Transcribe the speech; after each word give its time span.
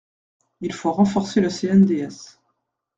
Il 0.61 0.73
faut 0.73 0.91
renforcer 0.93 1.41
le 1.41 1.49
CNDS. 1.49 2.39